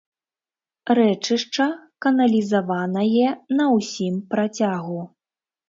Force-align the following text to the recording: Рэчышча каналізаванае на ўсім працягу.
Рэчышча 0.99 1.67
каналізаванае 2.07 3.29
на 3.61 3.71
ўсім 3.77 4.21
працягу. 4.35 5.01